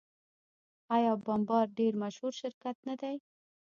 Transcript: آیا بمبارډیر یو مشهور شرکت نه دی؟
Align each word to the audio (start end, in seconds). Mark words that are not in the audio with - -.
آیا 0.95 1.11
بمبارډیر 1.25 1.93
یو 1.95 1.99
مشهور 2.03 2.33
شرکت 2.41 2.75
نه 2.87 2.95
دی؟ 3.01 3.15